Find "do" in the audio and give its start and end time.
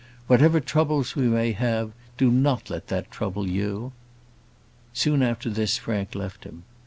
2.17-2.31